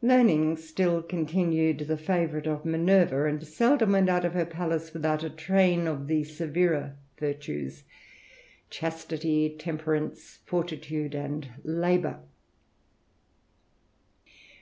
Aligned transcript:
Learning 0.00 0.56
still 0.56 1.02
continued 1.02 1.76
the 1.80 1.96
favourite 1.98 2.46
of 2.46 2.64
Minerva, 2.64 3.26
and 3.26 3.46
seldom 3.46 3.92
went 3.92 4.08
out 4.08 4.24
of 4.24 4.32
her 4.32 4.46
palace, 4.46 4.94
without 4.94 5.22
a 5.22 5.28
train 5.28 5.86
of 5.86 6.06
the 6.06 6.24
severer 6.24 6.96
virtues. 7.20 7.84
Chastity, 8.70 9.50
Temperance, 9.58 10.38
Fortitude, 10.46 11.14
and 11.14 11.48
Labour. 11.64 12.20